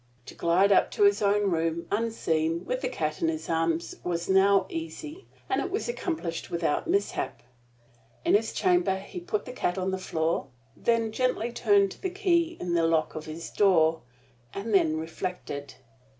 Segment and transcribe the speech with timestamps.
[0.25, 4.27] To glide up to his own room, unseen, with the cat in his arms, was
[4.27, 7.43] now easy; and it was accomplished without mishap.
[8.25, 12.57] In his chamber, he put the cat on the floor, then gently turned the key
[12.59, 14.01] in the lock of his door,
[14.55, 15.75] and then reflected.